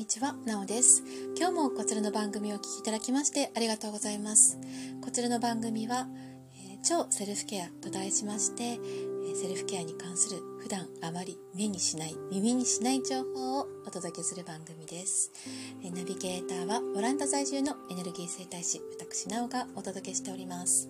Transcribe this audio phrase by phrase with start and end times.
[0.00, 1.04] にちは、なおです。
[1.36, 4.58] 今日もこちらの番組をお聴きいただきましてありがとうございます。
[5.02, 6.08] こちらの番組は、
[6.70, 15.32] えー、超セルフケアと題しまして、えー、セルフケアに関する普段あまり目にしない、耳にしない情報をお届けする番組です。
[15.84, 20.88] えー、ナビゲーターはオランダ在住のエネルギー生態師、私なおがお届けしております。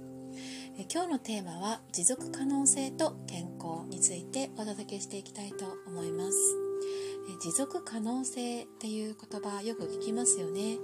[0.79, 6.59] え今日のテーマは持続可能性と健康についてお届けしていきたいと思います。
[7.41, 10.75] 持続可能性っていう言葉よく聞きますよね。
[10.75, 10.79] よ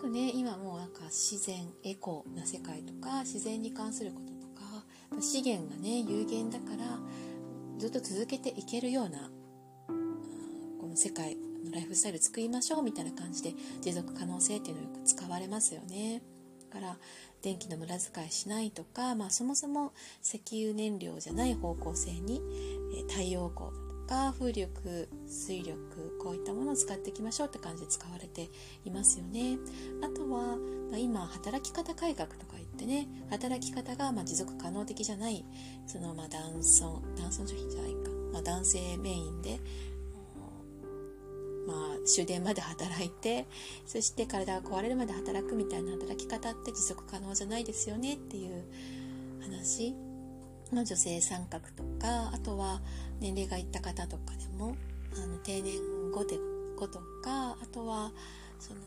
[0.00, 4.84] くね今もうなんか自然エコな世界とか自然に関することとか
[5.20, 6.98] 資源がね有限だから
[7.78, 9.30] ずっと続けていけるような、
[10.80, 16.22] この世界のライフスタイル作りましょうみたいな感じで持続可能性っていうのよく使われますよね。
[16.70, 16.98] だから
[17.42, 19.92] 電気の無駄遣いしないとか、まあ、そもそも
[20.22, 22.40] 石油燃料じゃない方向性に、
[23.08, 23.70] 太陽光
[24.06, 25.74] か風力水力
[26.22, 28.48] こういったものを使っていきましょうって感じで使われて
[28.84, 29.58] いますよね。
[30.02, 30.56] あとは、
[30.90, 35.44] まあ、今働き方改革とか言ってね働き方がま持続可能的じゃない
[35.86, 39.60] そのまあ男尊男尊女卑じゃないか、まあ、男性メインで
[41.66, 43.48] まあ、終電まで働いて
[43.86, 48.64] そして体が壊れるまで働くみたいな働き方って持続可能じゃないですよねっていう
[49.42, 49.96] 話。
[50.72, 52.80] の女性参画とかあとは
[53.20, 54.76] 年齢がいった方とかでも
[55.14, 55.78] あの定年
[56.12, 56.38] 後で
[56.76, 58.12] 後とかあとは
[58.58, 58.80] その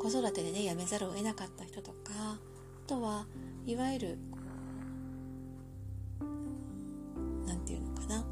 [0.00, 2.38] 子育てでね辞めざるを得なかった人とかあ
[2.86, 3.26] とは
[3.66, 4.18] いわゆる
[7.46, 8.24] 何て言うのかな、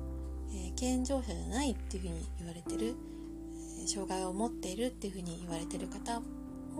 [0.50, 2.94] えー、健常者じゃないっていうふうに言われてる
[3.86, 6.20] 障害を持っているっていうふうに言われてる方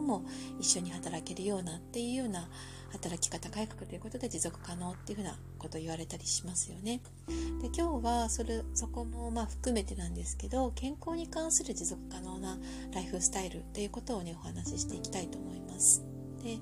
[0.01, 0.25] も
[0.59, 2.49] 一緒に働けるようなっていうような
[2.91, 7.01] 働き方改革ということで持続可能っていうふうなことを言われたりしますよね。
[7.61, 12.59] で今日はそれそこもまあ含めてなんですけど健康に関する持続可能な
[12.95, 16.03] ライフスタイルということをねお話ししていきたいと思います。
[16.43, 16.59] で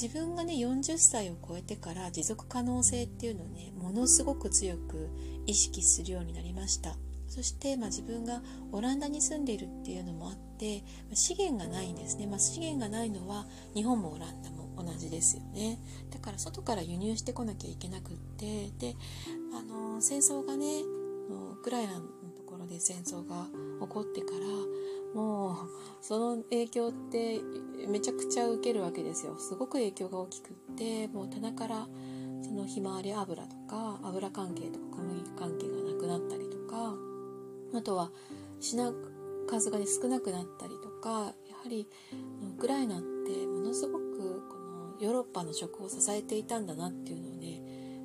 [0.00, 5.10] 自分がね40歳を超えてから持続可能性っていうのをねものすごく強く
[5.46, 6.96] 意識するようになりました。
[7.26, 8.42] そして、まあ、自分が
[8.72, 10.82] オランダに住んでいるっていうのもあって
[11.14, 15.78] 資源がないんですね、まあ、資源がないのは日本もオランダも同じですよね。
[16.10, 18.96] だから外から輸入してこなきゃいけなくってで
[19.54, 20.82] あの戦争がね
[21.30, 23.46] ウクライナのところで戦争が
[23.80, 24.38] 起こってから
[25.14, 25.56] もう
[26.00, 27.40] その影響って
[27.88, 29.36] めちゃくちゃ受けるわけですよ。
[29.38, 31.88] すごく影響が大きくってもう棚から
[32.42, 36.94] そのひまわり油とか油関係とか小麦関係がなくなったりとか
[37.74, 38.10] あとは
[38.60, 38.92] 品
[39.48, 41.10] 数が、ね、少なくなったりとか
[41.48, 41.88] やはり
[42.56, 47.62] ウクライナってものすごくこのヨーロッパの食を支えていたんだなっていうのをね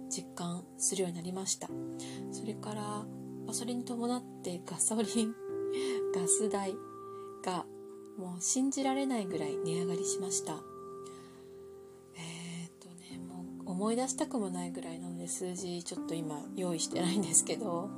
[0.10, 1.68] 実感するようになりました。
[2.32, 3.06] それから、
[3.46, 5.34] ま、それに伴ってガソリン
[6.16, 6.76] ガス代
[7.44, 7.66] が
[8.18, 10.64] もう信じられないぐらい値上がりしました。
[12.16, 17.90] えー、っとねもう思い出したくもないぐらいなので数字ちょっと今用意してないんですけど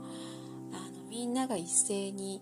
[0.72, 2.42] あのみんなが一斉に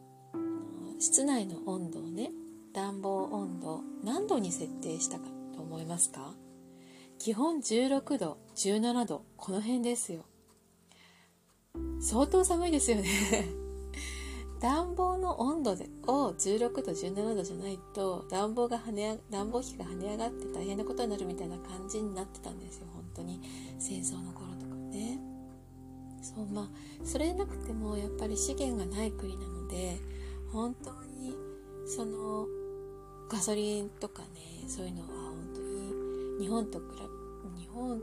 [1.04, 2.32] 室内の温度をね
[2.74, 6.34] 暖房温度何度に設定したかと思いますか？
[7.20, 10.24] 基本16度17度この辺ですよ。
[12.00, 13.04] 相当寒いですよね。
[14.62, 23.42] 暖房の温度でを16度17度じゃないと暖房が跳ね暖房費が跳ね上がって大変なことになるみたいな感じになってたんですよ本当に。
[23.78, 25.20] 戦争の頃とかね。
[26.22, 26.70] そうまあ
[27.04, 30.00] それなくてもやっぱり資源がない国なので
[30.54, 31.36] 本当に
[31.88, 32.48] その
[33.28, 34.28] ガソリンとかね
[34.68, 36.86] そういうのは本当に日本と比
[37.56, 38.00] べ日本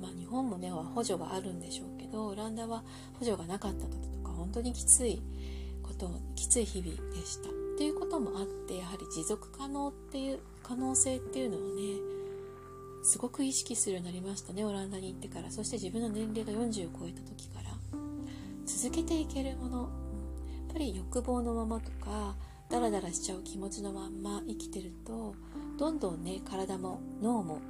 [0.00, 2.82] まあ日本もねは補助があるんでしょうけどオランダは
[3.18, 5.22] 補助がなかった時とか本当にきつい
[5.82, 7.48] こときつい日々でした。
[7.48, 11.98] っていうこともあってやはり持続可能っていう可能性っていうのをね
[13.02, 15.50] すごく意識するようになりましたねオランダに行ってから。
[15.50, 17.70] そして自分の年齢が40を超えた時から。
[18.66, 20.03] 続けていけるもの
[20.74, 22.34] ぱり欲望のままとか
[22.68, 25.36] ダラダラしちゃう気持ちのまんま生きてると
[25.78, 27.60] どんどんね体も脳も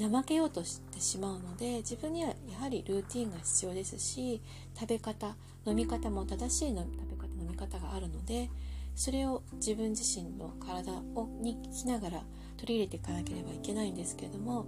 [0.00, 4.40] 怠けようとしてしまうので自分にはやはりルーティンが必要ですし
[4.74, 5.36] 食べ方
[5.66, 8.48] 飲み方も正しいの食べ方飲み方があるので
[8.96, 12.22] それを自分自身の体をにしながら
[12.56, 14.66] 取り入れていかなければいけないんですけれども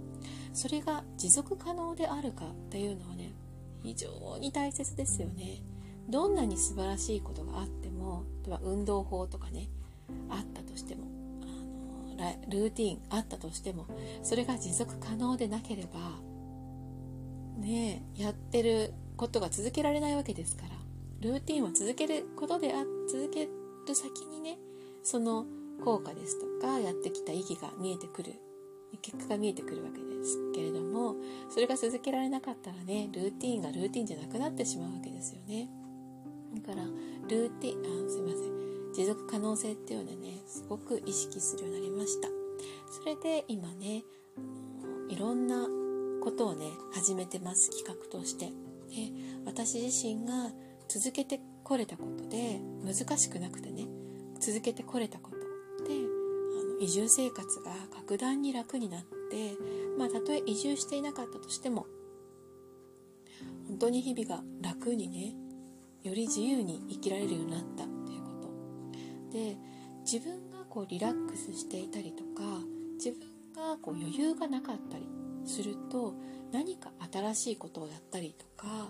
[0.53, 3.33] それが持続可能であるかというのはね
[3.81, 5.74] 非常に大切ですよね。
[6.09, 9.69] どんなに素晴らしいことがあっても例えば運動法とかね
[10.29, 11.03] あったとしても
[12.17, 13.87] あのルーティンあったとしても
[14.23, 15.99] それが持続可能でなければ
[17.57, 20.69] ねやってることが続けられないわけですから
[21.21, 23.47] ルーティンを続けることであ続け
[23.87, 24.57] と先にね
[25.03, 25.45] その
[25.83, 28.33] 効果ですとかやってきた意義が見えてくる
[29.01, 31.15] 結果が見えてくるわけですけれども
[31.49, 35.69] それが続けられなかったらねルーティンがルーティンじゃなくなってしまうわけですよね。
[36.55, 36.85] だから
[37.27, 38.93] ルーティンあすいません。
[38.93, 42.29] 持続可能性っていうのはねすごく意識するようになりました。
[42.89, 44.03] それで今ね
[45.09, 45.67] いろんな
[46.23, 48.45] ことをね始めてます企画として。
[48.45, 49.11] で
[49.45, 50.51] 私自身が
[50.87, 53.87] 続けてこれたことで難しくなくてね
[54.39, 55.37] 続けてこれたこと。
[55.83, 59.55] であの移住生活が格段に楽になって
[59.97, 61.87] まあたとえ移住していなかったとしても
[63.67, 65.35] 本当に日々が楽にね
[66.07, 67.83] より自由に生きられるようになった。
[67.83, 69.37] っていうこと。
[69.37, 69.57] で
[70.03, 72.43] 自分がこうリラックスしていたりとか
[72.95, 73.19] 自分
[73.55, 75.07] がこう余裕がなかったり
[75.45, 76.13] すると
[76.51, 78.89] 何か新しいことをやったりとか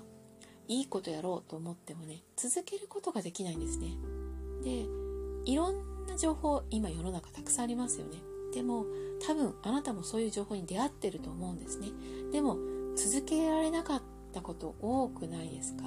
[0.68, 3.98] いいことやろうと思ってもね続けることができないんですね。
[4.64, 4.86] で
[5.50, 8.18] いろんな情報今世の中たくさんありますよね。
[8.54, 8.86] でも
[9.26, 11.88] 多分あなたもそういう情報に出会ってると思うんですね。
[12.32, 12.58] でも
[12.96, 14.02] 続けられなかっ
[14.34, 15.84] たこと多くないですか？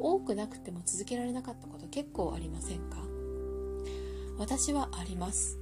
[0.00, 2.98] 多くなくても続けられなかったこと結構ありませんか？
[4.38, 5.58] 私はあります。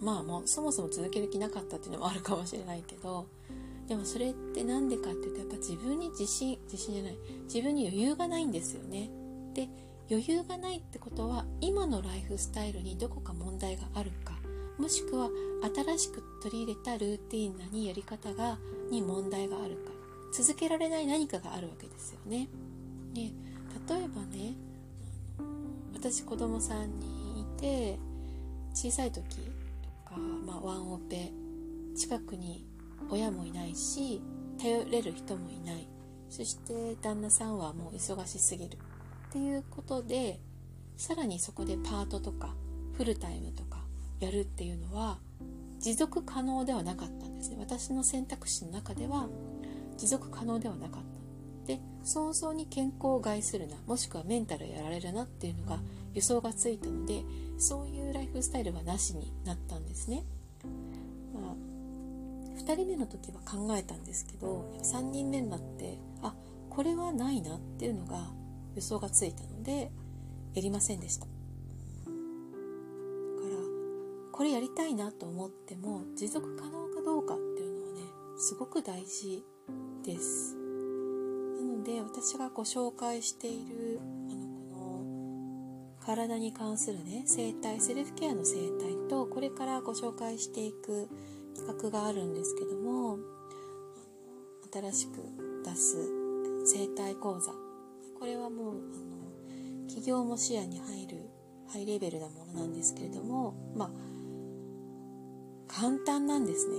[0.00, 3.28] まあもうそもそも続ける気なかったっていうのもあるかもしれないけど
[3.86, 7.16] でもそれって何でかっていうとやっぱ自分に自信自信じゃない。
[7.44, 9.10] 自分に余裕がないんですよね。
[9.54, 9.68] で
[10.10, 14.34] 余裕がないってことは今のライフスタイルにどこか問題があるか。
[14.78, 15.30] もしくは
[15.74, 18.58] 新しく取り入れたルーティンなにやり方が
[18.90, 19.92] に問題があるか。
[20.32, 22.48] 続けられない何かがあるわけですよね。
[23.14, 23.30] で
[23.88, 24.54] 例えばね
[25.94, 27.98] 私子供さんにいて
[28.74, 30.16] 小さい時とか、
[30.46, 31.30] まあ、ワンオペ
[31.94, 32.66] 近くに
[33.10, 34.22] 親もいないし
[34.58, 35.88] 頼れる人もいない。
[36.28, 38.78] そして旦那さんはもう忙しすぎる。
[39.28, 40.40] っていうことで
[40.96, 42.54] さらにそこでパートとか
[42.96, 43.84] フルタイムとか
[44.20, 45.18] やるっていうのは
[45.78, 47.56] 持続可能ではなかったんですね。
[47.58, 49.28] 私の選択肢の中では
[49.98, 51.11] 持続可能ではなかった。
[51.66, 55.80] で早々に健康を害するなもしくはメンタルやられるなっていうのが
[56.14, 57.22] 予想がついたので
[57.58, 60.24] そういうライフスタイルはなしになったんですね。
[61.34, 61.54] まあ
[62.58, 66.34] 2人目の時は考えたんですけど3人目になってあ
[66.70, 68.30] これはないなっていうのが
[68.74, 69.90] 予想がついたので
[70.54, 71.26] やりませんでした。
[71.26, 71.32] だか
[73.48, 73.56] ら
[74.32, 78.00] これやりたいなと思っても持続可能かどうかっていうのはね
[78.38, 79.44] すごく大事
[80.04, 80.61] です。
[81.82, 84.00] で私がご紹介している
[84.30, 85.04] あのこ
[85.98, 91.08] の体に関するね生態セルフケアの生態とこれからご紹介していく
[91.56, 93.18] 企画があるんですけども
[94.72, 95.18] 新しく
[95.64, 95.96] 出す
[96.64, 97.52] 生態講座。
[98.18, 101.28] これはもうあの企業も視野に入る
[101.68, 103.90] ハイレベルなものなんですけれどもまあ
[105.66, 106.76] 簡単なんですね。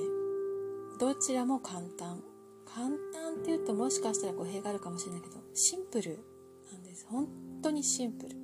[1.00, 2.24] どちらも簡単。
[2.74, 6.20] 簡単っていうともしかしたら語弊があるかもしれないけどシンプル
[6.72, 7.06] なんです。
[7.08, 7.28] 本
[7.62, 8.36] 当にシンプル。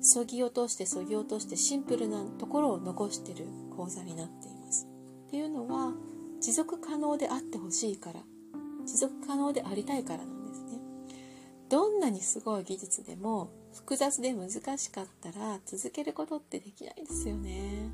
[0.00, 4.88] そぎ落としてそぎ落としてシンプルなところを残してる講座になっています。
[5.28, 5.94] っていうのは
[6.40, 8.20] 持続可能であってほしいから。
[8.84, 10.80] 持続可能でありたいからなんですね。
[11.68, 17.90] どんなにすごい技術でも複雑で難しかったら続けることってできないですよね。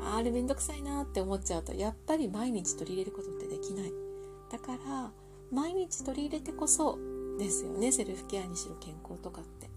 [0.00, 4.07] あれめんどくさいなって思っちゃうとやっぱり毎日取り入れることってできない。
[4.50, 5.10] だから
[5.50, 6.98] 毎日取り入れてこそ
[7.38, 9.68] ですよねセルフケアにしろ健康とかって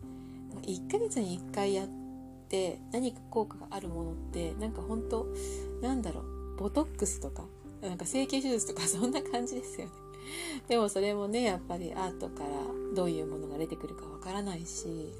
[0.68, 1.88] 1ヶ月に1回やっ
[2.50, 5.28] て何か効果があるものってなんか本当
[5.82, 7.44] なんだろうボトックスとか、
[7.82, 9.94] なんか整形手術とかそんな感じですよね。
[10.68, 12.50] でもそれもね、やっぱりアートから
[12.96, 15.12] どういうものが出てくるかわからないし、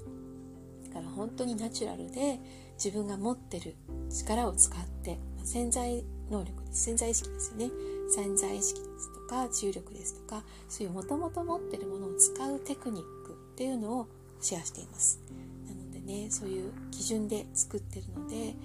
[0.88, 2.40] だから本当にナチュラルで
[2.76, 3.76] 自分が持ってる
[4.12, 6.62] 力を使って、潜在能力。
[6.72, 7.72] 潜在意識ですよね。
[8.12, 14.08] 潜在意識ですとか、重力ですとか、そういうもともと持ってるものを使うテクニックっていうのを
[14.40, 15.20] シェアしています。
[15.68, 18.56] なのでね、そういう基準で作ってるので、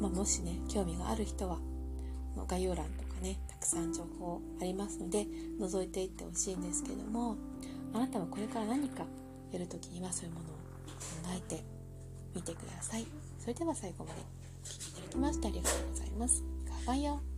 [0.00, 1.58] まあ、もしね、興味がある人は
[2.46, 5.26] 概要欄とかねたくさん情報ありますので
[5.58, 7.36] 覗いていってほしいんですけども
[7.92, 9.04] あなたはこれから何か
[9.52, 10.56] やるときにはそういうものを考
[11.36, 11.62] えて
[12.34, 13.06] みてください
[13.38, 14.20] それでは最後まで
[14.64, 16.44] お聴きいただきましてありがとうございます。
[16.86, 17.29] ガバイよ